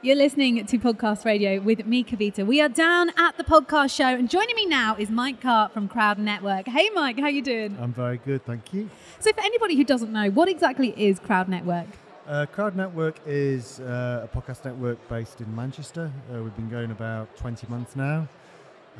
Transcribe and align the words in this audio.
You're 0.00 0.14
listening 0.14 0.64
to 0.64 0.78
Podcast 0.78 1.24
Radio 1.24 1.60
with 1.60 1.84
me, 1.84 2.04
Kavita. 2.04 2.46
We 2.46 2.60
are 2.60 2.68
down 2.68 3.10
at 3.18 3.36
the 3.36 3.42
podcast 3.42 3.92
show, 3.92 4.06
and 4.06 4.30
joining 4.30 4.54
me 4.54 4.64
now 4.64 4.94
is 4.94 5.10
Mike 5.10 5.40
Carr 5.40 5.70
from 5.70 5.88
Crowd 5.88 6.20
Network. 6.20 6.68
Hey, 6.68 6.88
Mike, 6.90 7.18
how 7.18 7.26
you 7.26 7.42
doing? 7.42 7.76
I'm 7.80 7.92
very 7.92 8.18
good, 8.18 8.46
thank 8.46 8.72
you. 8.72 8.88
So, 9.18 9.32
for 9.32 9.40
anybody 9.40 9.74
who 9.74 9.82
doesn't 9.82 10.12
know, 10.12 10.30
what 10.30 10.48
exactly 10.48 10.94
is 10.96 11.18
Crowd 11.18 11.48
Network? 11.48 11.88
Uh, 12.28 12.46
Crowd 12.46 12.76
Network 12.76 13.18
is 13.26 13.80
uh, 13.80 14.28
a 14.32 14.36
podcast 14.36 14.64
network 14.64 14.98
based 15.08 15.40
in 15.40 15.52
Manchester. 15.56 16.12
Uh, 16.32 16.44
we've 16.44 16.54
been 16.54 16.70
going 16.70 16.92
about 16.92 17.36
20 17.36 17.66
months 17.66 17.96
now. 17.96 18.28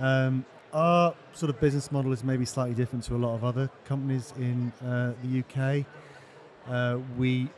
Um, 0.01 0.45
our 0.73 1.15
sort 1.33 1.51
of 1.51 1.61
business 1.61 1.93
model 1.93 2.13
is 2.13 2.25
maybe 2.25 2.45
slightly 2.45 2.75
different 2.75 3.05
to 3.05 3.15
a 3.15 3.19
lot 3.19 3.37
of 3.37 3.45
other 3.45 3.71
companies 3.85 4.35
in 4.37 4.73
uh, 4.85 5.13
the 5.23 5.45
UK. 5.45 5.87
Uh, 6.69 6.99
we 7.17 7.51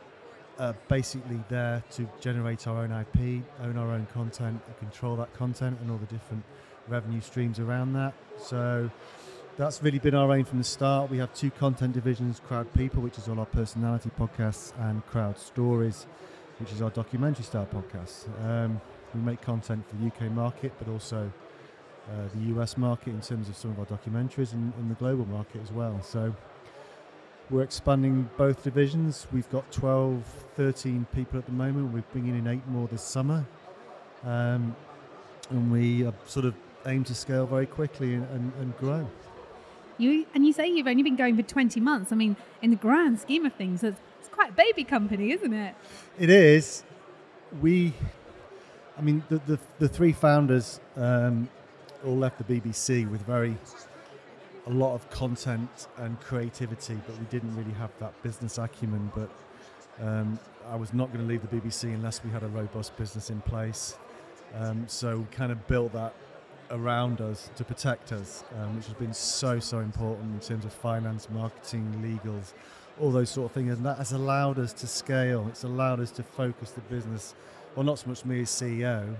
basically 0.88 1.42
there 1.48 1.82
to 1.92 2.08
generate 2.20 2.66
our 2.66 2.82
own 2.82 2.92
IP, 2.92 3.42
own 3.62 3.76
our 3.76 3.92
own 3.92 4.06
content, 4.12 4.60
and 4.66 4.78
control 4.78 5.16
that 5.16 5.32
content 5.34 5.78
and 5.80 5.90
all 5.90 5.96
the 5.96 6.06
different 6.06 6.44
revenue 6.88 7.20
streams 7.20 7.58
around 7.58 7.92
that. 7.94 8.12
So 8.38 8.90
that's 9.56 9.82
really 9.82 9.98
been 9.98 10.14
our 10.14 10.34
aim 10.36 10.44
from 10.44 10.58
the 10.58 10.64
start. 10.64 11.10
We 11.10 11.18
have 11.18 11.32
two 11.34 11.50
content 11.50 11.94
divisions 11.94 12.40
Crowd 12.46 12.72
People, 12.74 13.02
which 13.02 13.18
is 13.18 13.28
all 13.28 13.38
our 13.38 13.46
personality 13.46 14.10
podcasts, 14.18 14.72
and 14.78 15.04
Crowd 15.06 15.38
Stories, 15.38 16.06
which 16.58 16.72
is 16.72 16.82
our 16.82 16.90
documentary 16.90 17.44
style 17.44 17.66
podcast. 17.66 18.28
Um, 18.44 18.80
we 19.14 19.20
make 19.20 19.40
content 19.40 19.88
for 19.88 19.96
the 19.96 20.06
UK 20.06 20.32
market, 20.32 20.72
but 20.78 20.90
also 20.90 21.32
uh, 22.10 22.12
the 22.34 22.54
US 22.54 22.76
market 22.76 23.10
in 23.10 23.20
terms 23.20 23.48
of 23.48 23.56
some 23.56 23.70
of 23.72 23.78
our 23.78 23.86
documentaries 23.86 24.52
and, 24.52 24.72
and 24.78 24.90
the 24.90 24.94
global 24.94 25.26
market 25.26 25.60
as 25.62 25.72
well. 25.72 26.00
So 26.02 26.34
we're 27.50 27.62
expanding 27.62 28.30
both 28.36 28.62
divisions. 28.62 29.26
We've 29.32 29.50
got 29.50 29.70
12, 29.72 30.22
13 30.56 31.06
people 31.14 31.38
at 31.38 31.46
the 31.46 31.52
moment. 31.52 31.92
We're 31.92 32.04
bringing 32.12 32.38
in 32.38 32.46
eight 32.46 32.66
more 32.68 32.86
this 32.86 33.02
summer. 33.02 33.44
Um, 34.24 34.76
and 35.50 35.72
we 35.72 36.08
sort 36.26 36.46
of 36.46 36.54
aim 36.86 37.04
to 37.04 37.14
scale 37.14 37.46
very 37.46 37.66
quickly 37.66 38.14
and, 38.14 38.28
and, 38.30 38.52
and 38.60 38.76
grow. 38.78 39.08
You 39.98 40.26
and 40.32 40.46
you 40.46 40.52
say 40.52 40.68
you've 40.68 40.86
only 40.86 41.02
been 41.02 41.16
going 41.16 41.36
for 41.36 41.42
20 41.42 41.80
months. 41.80 42.12
I 42.12 42.16
mean, 42.16 42.36
in 42.62 42.70
the 42.70 42.76
grand 42.76 43.20
scheme 43.20 43.44
of 43.44 43.52
things, 43.54 43.82
it's, 43.82 44.00
it's 44.18 44.28
quite 44.28 44.50
a 44.50 44.54
baby 44.54 44.84
company, 44.84 45.32
isn't 45.32 45.52
it? 45.52 45.74
It 46.18 46.30
is. 46.30 46.84
We, 47.60 47.92
I 48.96 49.02
mean, 49.02 49.24
the 49.28 49.38
the, 49.46 49.58
the 49.78 49.88
three 49.88 50.12
founders 50.12 50.80
um, 50.96 51.50
all 52.06 52.16
left 52.16 52.38
the 52.38 52.44
BBC 52.44 53.10
with 53.10 53.22
very 53.22 53.58
a 54.70 54.72
lot 54.72 54.94
of 54.94 55.08
content 55.10 55.88
and 55.96 56.20
creativity, 56.20 56.94
but 57.06 57.18
we 57.18 57.24
didn't 57.26 57.54
really 57.56 57.72
have 57.72 57.90
that 57.98 58.20
business 58.22 58.56
acumen. 58.56 59.10
But 59.14 59.30
um, 60.00 60.38
I 60.68 60.76
was 60.76 60.94
not 60.94 61.12
going 61.12 61.26
to 61.26 61.28
leave 61.28 61.42
the 61.42 61.56
BBC 61.56 61.92
unless 61.92 62.22
we 62.22 62.30
had 62.30 62.44
a 62.44 62.48
robust 62.48 62.96
business 62.96 63.30
in 63.30 63.40
place. 63.40 63.98
Um, 64.54 64.84
so 64.86 65.18
we 65.18 65.24
kind 65.26 65.50
of 65.50 65.66
built 65.66 65.92
that 65.92 66.14
around 66.70 67.20
us 67.20 67.50
to 67.56 67.64
protect 67.64 68.12
us, 68.12 68.44
um, 68.60 68.76
which 68.76 68.86
has 68.86 68.94
been 68.94 69.12
so 69.12 69.58
so 69.58 69.80
important 69.80 70.32
in 70.34 70.40
terms 70.40 70.64
of 70.64 70.72
finance, 70.72 71.28
marketing, 71.30 71.92
legals, 72.04 72.52
all 73.00 73.10
those 73.10 73.30
sort 73.30 73.46
of 73.50 73.52
things, 73.52 73.72
and 73.72 73.84
that 73.84 73.98
has 73.98 74.12
allowed 74.12 74.60
us 74.60 74.72
to 74.74 74.86
scale. 74.86 75.46
It's 75.48 75.64
allowed 75.64 75.98
us 75.98 76.12
to 76.12 76.22
focus 76.22 76.70
the 76.70 76.80
business. 76.82 77.34
Well, 77.74 77.84
not 77.84 77.98
so 77.98 78.08
much 78.08 78.24
me 78.24 78.42
as 78.42 78.50
CEO, 78.50 79.16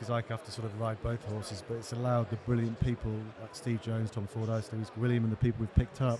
because 0.00 0.10
I 0.10 0.26
have 0.30 0.42
to 0.44 0.50
sort 0.50 0.64
of 0.64 0.80
ride 0.80 0.96
both 1.02 1.22
horses, 1.26 1.62
but 1.68 1.74
it's 1.74 1.92
allowed 1.92 2.30
the 2.30 2.36
brilliant 2.36 2.80
people 2.80 3.12
like 3.38 3.54
Steve 3.54 3.82
Jones, 3.82 4.10
Tom 4.10 4.26
Fordyce, 4.26 4.72
Louise 4.72 4.90
William, 4.96 5.24
and 5.24 5.32
the 5.32 5.36
people 5.36 5.60
we've 5.60 5.74
picked 5.74 6.00
up 6.00 6.18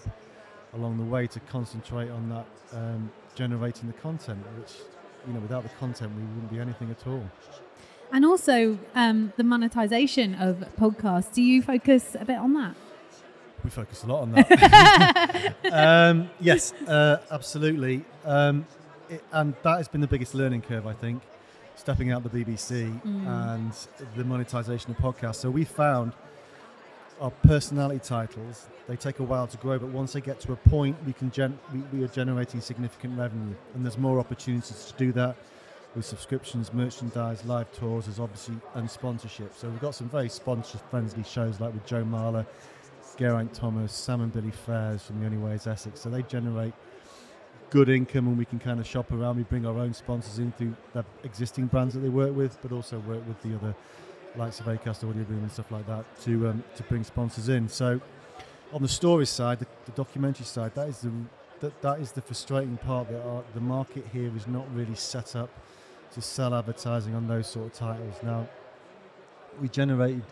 along 0.74 0.98
the 0.98 1.04
way 1.04 1.26
to 1.26 1.40
concentrate 1.40 2.10
on 2.10 2.28
that, 2.28 2.46
um, 2.74 3.10
generating 3.34 3.86
the 3.86 3.94
content, 3.94 4.38
which, 4.58 4.74
you 5.26 5.32
know, 5.32 5.40
without 5.40 5.62
the 5.62 5.70
content, 5.80 6.14
we 6.14 6.20
wouldn't 6.20 6.52
be 6.52 6.58
anything 6.58 6.90
at 6.90 7.06
all. 7.06 7.24
And 8.12 8.26
also 8.26 8.78
um, 8.94 9.32
the 9.38 9.44
monetization 9.44 10.34
of 10.34 10.58
podcasts. 10.78 11.32
Do 11.32 11.40
you 11.40 11.62
focus 11.62 12.14
a 12.20 12.26
bit 12.26 12.36
on 12.36 12.52
that? 12.54 12.74
We 13.64 13.70
focus 13.70 14.04
a 14.04 14.08
lot 14.08 14.20
on 14.20 14.32
that. 14.32 15.54
um, 15.72 16.28
yes, 16.38 16.74
uh, 16.86 17.22
absolutely. 17.30 18.04
Um, 18.26 18.66
it, 19.08 19.24
and 19.32 19.54
that 19.62 19.78
has 19.78 19.88
been 19.88 20.02
the 20.02 20.06
biggest 20.06 20.34
learning 20.34 20.60
curve, 20.60 20.86
I 20.86 20.92
think 20.92 21.22
stepping 21.80 22.12
out 22.12 22.22
the 22.22 22.28
BBC 22.28 23.00
mm. 23.00 23.26
and 23.26 23.72
the 24.14 24.24
monetization 24.24 24.90
of 24.90 24.98
podcasts. 24.98 25.36
So 25.36 25.50
we 25.50 25.64
found 25.64 26.12
our 27.20 27.30
personality 27.30 28.00
titles 28.00 28.66
they 28.86 28.96
take 28.96 29.20
a 29.20 29.22
while 29.22 29.46
to 29.46 29.56
grow, 29.56 29.78
but 29.78 29.88
once 29.88 30.12
they 30.12 30.20
get 30.20 30.40
to 30.40 30.52
a 30.52 30.56
point, 30.56 30.96
we 31.06 31.12
can 31.12 31.30
gen- 31.30 31.58
we, 31.72 31.78
we, 31.92 32.04
are 32.04 32.08
generating 32.08 32.60
significant 32.60 33.16
revenue, 33.16 33.54
and 33.74 33.84
there's 33.84 33.98
more 33.98 34.18
opportunities 34.18 34.86
to 34.86 34.92
do 34.98 35.12
that 35.12 35.36
with 35.94 36.04
subscriptions, 36.04 36.72
merchandise, 36.72 37.44
live 37.44 37.70
tours, 37.72 38.08
as 38.08 38.18
obviously 38.18 38.56
and 38.74 38.90
sponsorship. 38.90 39.56
So 39.56 39.68
we've 39.68 39.80
got 39.80 39.94
some 39.94 40.08
very 40.08 40.28
sponsor-friendly 40.28 41.24
shows 41.24 41.60
like 41.60 41.72
with 41.72 41.86
Joe 41.86 42.04
Marler, 42.04 42.46
Geraint 43.16 43.54
Thomas, 43.54 43.92
Sam 43.92 44.22
and 44.22 44.32
Billie 44.32 44.52
Faiers 44.66 45.02
from 45.02 45.20
The 45.20 45.26
Only 45.26 45.38
Way 45.38 45.52
Is 45.54 45.66
Essex. 45.66 46.00
So 46.00 46.10
they 46.10 46.22
generate 46.22 46.74
good 47.70 47.88
income 47.88 48.26
and 48.26 48.36
we 48.36 48.44
can 48.44 48.58
kind 48.58 48.80
of 48.80 48.86
shop 48.86 49.12
around. 49.12 49.36
We 49.36 49.44
bring 49.44 49.64
our 49.64 49.78
own 49.78 49.94
sponsors 49.94 50.38
in 50.38 50.52
through 50.52 50.76
the 50.92 51.04
existing 51.24 51.66
brands 51.66 51.94
that 51.94 52.00
they 52.00 52.08
work 52.08 52.34
with, 52.34 52.60
but 52.62 52.72
also 52.72 52.98
work 53.00 53.26
with 53.26 53.40
the 53.42 53.54
other 53.54 53.74
likes 54.36 54.60
of 54.60 54.66
Acast 54.66 55.04
Audioboom 55.04 55.42
and 55.42 55.50
stuff 55.50 55.70
like 55.70 55.86
that 55.86 56.04
to 56.22 56.48
um, 56.48 56.64
to 56.76 56.82
bring 56.84 57.04
sponsors 57.04 57.48
in. 57.48 57.68
So 57.68 58.00
on 58.72 58.82
the 58.82 58.88
story 58.88 59.26
side, 59.26 59.58
the, 59.60 59.66
the 59.86 59.92
documentary 59.92 60.46
side, 60.46 60.74
that 60.74 60.88
is 60.88 61.00
the 61.00 61.12
that, 61.60 61.80
that 61.82 62.00
is 62.00 62.12
the 62.12 62.22
frustrating 62.22 62.76
part 62.76 63.08
that 63.10 63.22
our, 63.22 63.42
the 63.54 63.60
market 63.60 64.06
here 64.12 64.30
is 64.36 64.46
not 64.46 64.66
really 64.74 64.94
set 64.94 65.36
up 65.36 65.50
to 66.12 66.20
sell 66.20 66.54
advertising 66.54 67.14
on 67.14 67.28
those 67.28 67.46
sort 67.46 67.66
of 67.66 67.72
titles. 67.72 68.16
Now 68.22 68.48
we 69.60 69.68
generated 69.68 70.24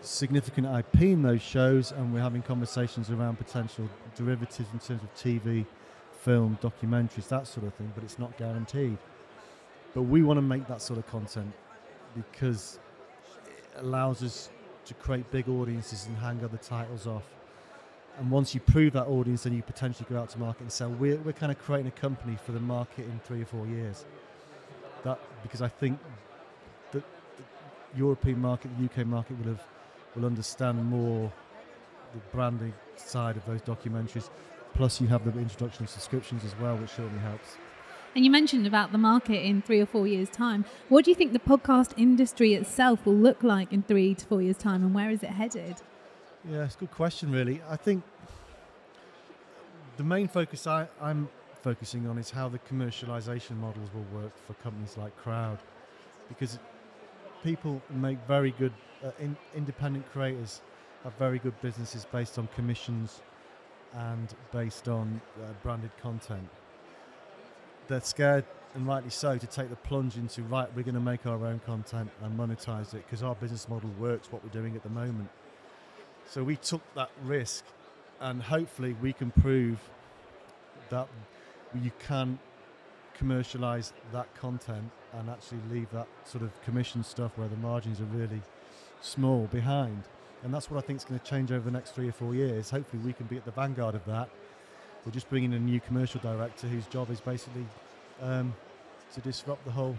significant 0.00 0.66
IP 0.66 1.02
in 1.02 1.22
those 1.22 1.42
shows, 1.42 1.92
and 1.92 2.12
we're 2.12 2.20
having 2.20 2.42
conversations 2.42 3.10
around 3.10 3.36
potential 3.36 3.88
derivatives 4.16 4.68
in 4.72 4.78
terms 4.78 5.02
of 5.02 5.14
TV 5.14 5.66
film, 6.18 6.58
documentaries, 6.60 7.28
that 7.28 7.46
sort 7.46 7.66
of 7.66 7.74
thing, 7.74 7.92
but 7.94 8.04
it's 8.04 8.18
not 8.18 8.36
guaranteed. 8.36 8.98
But 9.94 10.02
we 10.02 10.22
want 10.22 10.38
to 10.38 10.42
make 10.42 10.66
that 10.68 10.82
sort 10.82 10.98
of 10.98 11.06
content 11.06 11.52
because 12.14 12.78
it 13.46 13.82
allows 13.84 14.22
us 14.22 14.50
to 14.86 14.94
create 14.94 15.30
big 15.30 15.48
audiences 15.48 16.06
and 16.06 16.16
hang 16.18 16.42
other 16.44 16.56
titles 16.58 17.06
off. 17.06 17.24
And 18.18 18.30
once 18.30 18.52
you 18.54 18.60
prove 18.60 18.94
that 18.94 19.06
audience, 19.06 19.44
then 19.44 19.54
you 19.54 19.62
potentially 19.62 20.06
go 20.10 20.18
out 20.20 20.30
to 20.30 20.38
market 20.38 20.62
and 20.62 20.72
sell. 20.72 20.90
We're, 20.90 21.18
we're 21.18 21.32
kind 21.32 21.52
of 21.52 21.58
creating 21.58 21.86
a 21.86 22.00
company 22.00 22.36
for 22.44 22.52
the 22.52 22.60
market 22.60 23.04
in 23.04 23.20
three 23.20 23.42
or 23.42 23.44
four 23.44 23.66
years. 23.66 24.04
That 25.04 25.20
because 25.42 25.62
I 25.62 25.68
think 25.68 26.00
that 26.90 27.04
the 27.36 27.98
European 27.98 28.40
market, 28.40 28.72
the 28.76 28.86
UK 28.86 29.06
market, 29.06 29.38
will 29.38 29.52
have 29.52 29.62
will 30.16 30.26
understand 30.26 30.84
more 30.84 31.32
the 32.12 32.18
branding 32.32 32.72
side 32.96 33.36
of 33.36 33.44
those 33.46 33.60
documentaries 33.62 34.30
Plus, 34.78 35.00
you 35.00 35.08
have 35.08 35.24
the 35.24 35.36
introduction 35.40 35.82
of 35.82 35.90
subscriptions 35.90 36.44
as 36.44 36.56
well, 36.60 36.76
which 36.76 36.90
certainly 36.90 37.18
helps. 37.18 37.56
And 38.14 38.24
you 38.24 38.30
mentioned 38.30 38.64
about 38.64 38.92
the 38.92 38.98
market 38.98 39.44
in 39.44 39.60
three 39.60 39.80
or 39.80 39.86
four 39.86 40.06
years' 40.06 40.28
time. 40.28 40.64
What 40.88 41.04
do 41.04 41.10
you 41.10 41.16
think 41.16 41.32
the 41.32 41.40
podcast 41.40 41.94
industry 41.96 42.54
itself 42.54 43.04
will 43.04 43.16
look 43.16 43.42
like 43.42 43.72
in 43.72 43.82
three 43.82 44.14
to 44.14 44.24
four 44.24 44.40
years' 44.40 44.56
time, 44.56 44.84
and 44.84 44.94
where 44.94 45.10
is 45.10 45.24
it 45.24 45.30
headed? 45.30 45.82
Yeah, 46.48 46.62
it's 46.62 46.76
a 46.76 46.78
good 46.78 46.92
question, 46.92 47.32
really. 47.32 47.60
I 47.68 47.74
think 47.74 48.04
the 49.96 50.04
main 50.04 50.28
focus 50.28 50.64
I, 50.68 50.86
am 51.02 51.28
focusing 51.60 52.06
on 52.06 52.16
is 52.16 52.30
how 52.30 52.48
the 52.48 52.60
commercialization 52.60 53.56
models 53.56 53.90
will 53.92 54.06
work 54.22 54.38
for 54.46 54.54
companies 54.62 54.96
like 54.96 55.16
Crowd, 55.16 55.58
because 56.28 56.60
people 57.42 57.82
make 57.90 58.18
very 58.28 58.52
good 58.52 58.72
uh, 59.04 59.10
in, 59.18 59.36
independent 59.56 60.08
creators 60.12 60.60
have 61.02 61.14
very 61.14 61.40
good 61.40 61.60
businesses 61.62 62.06
based 62.12 62.38
on 62.38 62.48
commissions 62.54 63.22
and 63.94 64.34
based 64.52 64.88
on 64.88 65.20
uh, 65.42 65.46
branded 65.62 65.90
content. 66.00 66.48
They're 67.88 68.00
scared, 68.00 68.44
and 68.74 68.86
rightly 68.86 69.10
so, 69.10 69.38
to 69.38 69.46
take 69.46 69.70
the 69.70 69.76
plunge 69.76 70.16
into 70.16 70.42
right. 70.42 70.68
We're 70.74 70.82
going 70.82 70.94
to 70.94 71.00
make 71.00 71.26
our 71.26 71.46
own 71.46 71.60
content 71.64 72.10
and 72.22 72.38
monetize 72.38 72.94
it 72.94 73.04
because 73.06 73.22
our 73.22 73.34
business 73.34 73.68
model 73.68 73.90
works. 73.98 74.30
What 74.30 74.42
we're 74.44 74.50
doing 74.50 74.76
at 74.76 74.82
the 74.82 74.90
moment, 74.90 75.30
so 76.28 76.44
we 76.44 76.56
took 76.56 76.82
that 76.94 77.10
risk, 77.24 77.64
and 78.20 78.42
hopefully 78.42 78.94
we 79.00 79.12
can 79.12 79.30
prove 79.30 79.78
that 80.90 81.08
you 81.82 81.90
can 81.98 82.38
commercialize 83.16 83.92
that 84.12 84.32
content 84.34 84.90
and 85.14 85.28
actually 85.28 85.58
leave 85.70 85.90
that 85.90 86.06
sort 86.24 86.44
of 86.44 86.62
commission 86.62 87.02
stuff 87.02 87.32
where 87.36 87.48
the 87.48 87.56
margins 87.56 88.00
are 88.00 88.04
really 88.04 88.40
small 89.00 89.46
behind 89.46 90.04
and 90.42 90.52
that's 90.52 90.70
what 90.70 90.82
I 90.82 90.86
think 90.86 90.98
is 90.98 91.04
going 91.04 91.18
to 91.18 91.26
change 91.26 91.52
over 91.52 91.64
the 91.64 91.70
next 91.70 91.92
three 91.92 92.08
or 92.08 92.12
four 92.12 92.34
years. 92.34 92.70
Hopefully, 92.70 93.02
we 93.04 93.12
can 93.12 93.26
be 93.26 93.36
at 93.36 93.44
the 93.44 93.50
vanguard 93.50 93.94
of 93.94 94.04
that. 94.06 94.28
We're 95.04 95.12
just 95.12 95.28
bringing 95.30 95.52
in 95.52 95.58
a 95.58 95.64
new 95.64 95.80
commercial 95.80 96.20
director 96.20 96.66
whose 96.66 96.86
job 96.86 97.10
is 97.10 97.20
basically 97.20 97.66
um, 98.20 98.54
to 99.14 99.20
disrupt 99.20 99.64
the 99.64 99.70
whole 99.70 99.96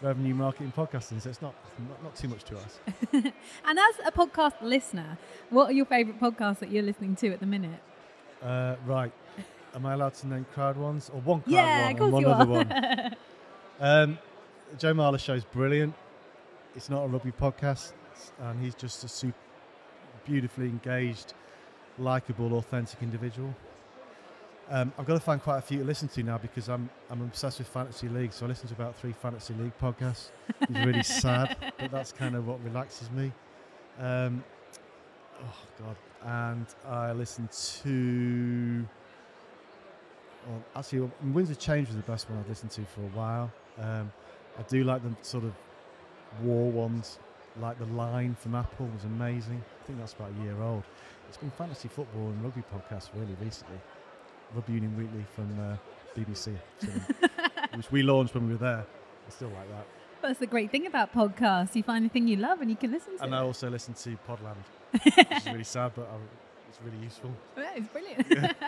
revenue 0.00 0.34
marketing 0.34 0.72
podcasting. 0.76 1.20
So 1.20 1.30
it's 1.30 1.42
not, 1.42 1.54
not, 1.88 2.02
not 2.02 2.16
too 2.16 2.28
much 2.28 2.44
to 2.44 2.56
us. 2.58 2.78
and 3.12 3.78
as 3.78 3.94
a 4.06 4.12
podcast 4.12 4.60
listener, 4.62 5.18
what 5.50 5.70
are 5.70 5.72
your 5.72 5.86
favourite 5.86 6.20
podcasts 6.20 6.60
that 6.60 6.70
you're 6.70 6.82
listening 6.82 7.16
to 7.16 7.32
at 7.32 7.40
the 7.40 7.46
minute? 7.46 7.80
Uh, 8.42 8.76
right. 8.86 9.12
Am 9.74 9.84
I 9.84 9.94
allowed 9.94 10.14
to 10.14 10.26
name 10.26 10.46
crowd 10.54 10.76
ones 10.76 11.10
or 11.12 11.20
one 11.20 11.40
crowd 11.42 11.52
yeah, 11.52 11.92
one 11.92 12.02
and 12.02 12.12
one 12.12 12.24
other 12.24 12.46
one? 12.46 13.16
Um, 13.80 14.18
Joe 14.76 14.92
Marler 14.92 15.20
show 15.20 15.34
is 15.34 15.44
brilliant. 15.44 15.94
It's 16.74 16.90
not 16.90 17.04
a 17.04 17.06
rugby 17.06 17.30
podcast, 17.30 17.92
and 18.40 18.60
he's 18.60 18.74
just 18.74 19.04
a 19.04 19.08
super, 19.08 19.38
beautifully 20.28 20.66
engaged, 20.66 21.34
likable, 21.98 22.54
authentic 22.54 23.02
individual. 23.02 23.54
Um, 24.70 24.92
I've 24.98 25.06
got 25.06 25.14
to 25.14 25.20
find 25.20 25.42
quite 25.42 25.58
a 25.58 25.62
few 25.62 25.78
to 25.78 25.84
listen 25.84 26.08
to 26.08 26.22
now 26.22 26.36
because 26.36 26.68
I'm 26.68 26.90
I'm 27.10 27.22
obsessed 27.22 27.58
with 27.58 27.68
fantasy 27.68 28.08
league. 28.08 28.32
So 28.32 28.44
I 28.44 28.50
listen 28.50 28.68
to 28.68 28.74
about 28.74 28.94
three 28.96 29.12
fantasy 29.12 29.54
league 29.54 29.72
podcasts. 29.80 30.28
It's 30.60 30.84
really 30.84 31.02
sad, 31.24 31.56
but 31.78 31.90
that's 31.90 32.12
kind 32.12 32.36
of 32.36 32.46
what 32.46 32.62
relaxes 32.62 33.10
me. 33.10 33.32
Um, 33.98 34.44
oh 35.42 35.56
God! 35.78 35.96
And 36.24 36.66
I 36.86 37.12
listen 37.12 37.48
to. 37.82 38.86
Well, 40.46 40.62
actually, 40.76 41.10
Winds 41.32 41.50
of 41.50 41.58
Change 41.58 41.88
was 41.88 41.96
the 41.96 42.02
best 42.02 42.28
one 42.28 42.38
I've 42.38 42.48
listened 42.48 42.70
to 42.72 42.82
for 42.82 43.00
a 43.00 43.16
while. 43.16 43.50
Um, 43.78 44.12
I 44.58 44.62
do 44.62 44.84
like 44.84 45.02
the 45.02 45.14
sort 45.22 45.44
of 45.44 45.54
war 46.42 46.70
ones, 46.70 47.18
like 47.60 47.78
the 47.78 47.86
line 47.86 48.34
from 48.34 48.54
Apple 48.54 48.86
was 48.86 49.04
amazing. 49.04 49.62
I 49.82 49.86
think 49.86 49.98
that's 49.98 50.12
about 50.12 50.30
a 50.38 50.42
year 50.44 50.60
old. 50.62 50.84
It's 51.28 51.36
been 51.36 51.50
fantasy 51.50 51.88
football 51.88 52.28
and 52.28 52.42
rugby 52.42 52.62
podcasts 52.74 53.08
really 53.14 53.36
recently. 53.42 53.78
Rugby 54.54 54.74
Union 54.74 54.96
Weekly 54.96 55.24
from 55.34 55.48
uh, 55.60 55.76
BBC, 56.18 56.56
which 57.74 57.90
we 57.92 58.02
launched 58.02 58.34
when 58.34 58.46
we 58.46 58.52
were 58.52 58.58
there. 58.58 58.86
I 59.26 59.30
still 59.30 59.48
like 59.48 59.68
that. 59.70 59.86
That's 60.22 60.38
the 60.38 60.46
great 60.46 60.70
thing 60.70 60.86
about 60.86 61.12
podcasts. 61.12 61.74
You 61.76 61.82
find 61.82 62.04
the 62.04 62.08
thing 62.08 62.26
you 62.26 62.36
love 62.36 62.60
and 62.60 62.70
you 62.70 62.76
can 62.76 62.90
listen 62.90 63.16
to 63.18 63.24
And 63.24 63.34
it. 63.34 63.36
I 63.36 63.40
also 63.40 63.68
listen 63.70 63.94
to 63.94 64.18
Podland, 64.28 64.56
which 65.04 65.16
is 65.38 65.46
really 65.46 65.64
sad, 65.64 65.92
but 65.94 66.08
I, 66.10 66.16
it's 66.68 66.78
really 66.84 67.04
useful. 67.04 67.30
Yeah, 67.56 67.70
it's 67.76 67.88
brilliant. 67.88 68.26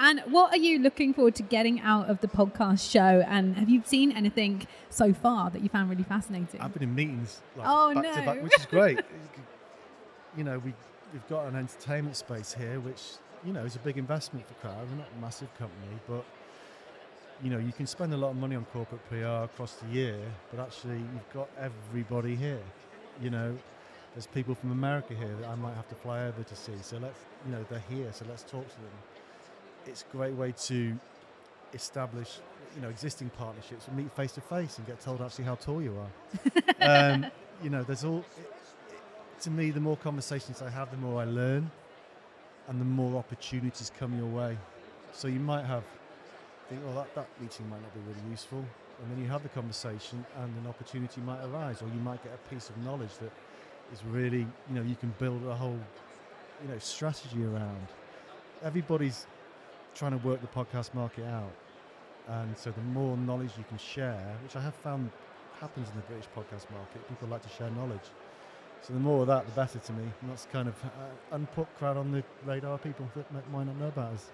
and 0.00 0.20
what 0.20 0.52
are 0.52 0.56
you 0.56 0.78
looking 0.78 1.12
forward 1.12 1.34
to 1.36 1.42
getting 1.42 1.78
out 1.80 2.08
of 2.08 2.20
the 2.22 2.26
podcast 2.26 2.90
show? 2.90 3.22
And 3.28 3.56
have 3.56 3.68
you 3.68 3.82
seen 3.84 4.10
anything 4.12 4.66
so 4.88 5.12
far 5.12 5.50
that 5.50 5.62
you 5.62 5.68
found 5.68 5.90
really 5.90 6.02
fascinating? 6.02 6.60
I've 6.60 6.72
been 6.72 6.82
in 6.82 6.94
meetings 6.94 7.42
like 7.54 7.66
Oh, 7.68 7.94
back 7.94 8.14
to 8.14 8.20
no. 8.20 8.26
back, 8.26 8.42
which 8.42 8.58
is 8.58 8.66
great. 8.66 9.00
you 10.36 10.44
know, 10.44 10.58
we 10.58 10.72
we've 11.12 11.28
got 11.28 11.46
an 11.46 11.56
entertainment 11.56 12.16
space 12.16 12.54
here, 12.54 12.80
which 12.80 13.02
you 13.44 13.52
know 13.52 13.62
is 13.64 13.76
a 13.76 13.80
big 13.80 13.98
investment 13.98 14.46
for 14.48 14.54
Crowd. 14.54 14.88
We're 14.90 14.96
not 14.96 15.08
a 15.16 15.20
massive 15.20 15.52
company, 15.58 15.98
but 16.08 16.24
you 17.42 17.50
know, 17.50 17.58
you 17.58 17.72
can 17.72 17.86
spend 17.86 18.12
a 18.14 18.16
lot 18.16 18.30
of 18.30 18.36
money 18.36 18.56
on 18.56 18.64
corporate 18.72 19.06
PR 19.10 19.44
across 19.44 19.74
the 19.74 19.88
year, 19.88 20.18
but 20.50 20.60
actually 20.62 20.96
you've 20.98 21.32
got 21.34 21.48
everybody 21.58 22.34
here. 22.36 22.62
You 23.20 23.30
know, 23.30 23.58
there's 24.14 24.26
people 24.26 24.54
from 24.54 24.72
America 24.72 25.14
here 25.14 25.34
that 25.40 25.48
I 25.48 25.54
might 25.56 25.74
have 25.74 25.88
to 25.88 25.94
fly 25.94 26.26
over 26.26 26.42
to 26.42 26.56
see. 26.56 26.72
So 26.82 26.98
let's, 26.98 27.18
you 27.46 27.52
know, 27.52 27.64
they're 27.68 27.82
here, 27.88 28.10
so 28.12 28.24
let's 28.28 28.42
talk 28.42 28.66
to 28.68 28.76
them. 28.76 28.90
It's 29.90 30.04
a 30.08 30.16
great 30.16 30.34
way 30.34 30.54
to 30.66 30.98
establish, 31.74 32.38
you 32.76 32.82
know, 32.82 32.88
existing 32.88 33.30
partnerships 33.30 33.88
and 33.88 33.96
meet 33.96 34.10
face 34.12 34.32
to 34.32 34.40
face 34.40 34.78
and 34.78 34.86
get 34.86 35.00
told 35.00 35.20
actually 35.20 35.44
how 35.44 35.56
tall 35.56 35.82
you 35.82 35.96
are. 35.98 36.10
um, 37.12 37.26
you 37.62 37.70
know, 37.70 37.82
there's 37.82 38.04
all. 38.04 38.24
It, 38.38 38.52
it, 38.94 39.42
to 39.42 39.50
me, 39.50 39.70
the 39.70 39.80
more 39.80 39.96
conversations 39.96 40.62
I 40.62 40.70
have, 40.70 40.90
the 40.90 40.96
more 40.96 41.20
I 41.20 41.24
learn, 41.24 41.70
and 42.68 42.80
the 42.80 42.84
more 42.84 43.18
opportunities 43.18 43.90
come 43.98 44.16
your 44.16 44.28
way. 44.28 44.56
So 45.12 45.28
you 45.28 45.40
might 45.40 45.64
have 45.64 45.82
think, 46.70 46.82
well, 46.86 46.94
that, 46.94 47.14
that 47.16 47.28
meeting 47.40 47.68
might 47.68 47.82
not 47.82 47.92
be 47.92 48.00
really 48.00 48.30
useful, 48.30 48.58
and 48.58 49.10
then 49.10 49.22
you 49.22 49.28
have 49.28 49.42
the 49.42 49.48
conversation, 49.48 50.24
and 50.38 50.56
an 50.56 50.66
opportunity 50.68 51.20
might 51.20 51.42
arise, 51.44 51.82
or 51.82 51.88
you 51.88 52.00
might 52.00 52.22
get 52.22 52.32
a 52.32 52.54
piece 52.54 52.68
of 52.70 52.78
knowledge 52.78 53.14
that 53.20 53.32
is 53.92 54.04
really, 54.04 54.46
you 54.68 54.74
know, 54.74 54.82
you 54.82 54.94
can 54.94 55.12
build 55.18 55.44
a 55.46 55.54
whole, 55.54 55.78
you 56.62 56.68
know, 56.68 56.78
strategy 56.78 57.44
around. 57.44 57.86
Everybody's 58.62 59.26
trying 59.94 60.12
to 60.12 60.26
work 60.26 60.40
the 60.40 60.46
podcast 60.48 60.94
market 60.94 61.24
out, 61.26 61.52
and 62.28 62.56
so 62.56 62.70
the 62.70 62.82
more 62.82 63.16
knowledge 63.16 63.50
you 63.58 63.64
can 63.68 63.78
share, 63.78 64.36
which 64.42 64.56
I 64.56 64.60
have 64.60 64.74
found 64.74 65.10
happens 65.60 65.88
in 65.88 65.96
the 65.96 66.02
British 66.02 66.28
podcast 66.36 66.70
market, 66.72 67.06
people 67.08 67.28
like 67.28 67.42
to 67.42 67.48
share 67.48 67.70
knowledge. 67.70 68.10
So 68.82 68.94
the 68.94 69.00
more 69.00 69.20
of 69.22 69.26
that, 69.26 69.44
the 69.46 69.52
better 69.52 69.78
to 69.78 69.92
me. 69.92 70.04
And 70.22 70.30
that's 70.30 70.46
kind 70.50 70.68
of 70.68 70.74
uh, 70.84 71.36
unput 71.36 71.66
crowd 71.78 71.96
on 71.98 72.12
the 72.12 72.24
radar 72.46 72.78
people 72.78 73.06
that 73.14 73.30
might 73.32 73.50
might 73.50 73.66
not 73.66 73.76
know 73.76 73.88
about 73.88 74.14
us. 74.14 74.30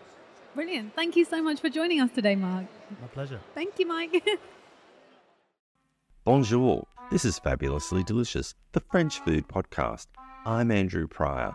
Brilliant. 0.55 0.95
Thank 0.95 1.17
you 1.17 1.25
so 1.25 1.43
much 1.43 1.61
for 1.61 1.69
joining 1.69 2.01
us 2.01 2.11
today, 2.15 2.37
Mark. 2.37 2.67
My 3.01 3.09
pleasure. 3.09 3.41
Thank 3.55 3.79
you, 3.79 3.87
Mike. 3.87 4.27
Bonjour, 6.25 6.87
this 7.11 7.25
is 7.25 7.39
Fabulously 7.39 8.03
Delicious, 8.03 8.55
the 8.73 8.81
French 8.81 9.21
food 9.21 9.47
podcast. 9.47 10.07
I'm 10.45 10.71
Andrew 10.71 11.07
Pryor, 11.07 11.55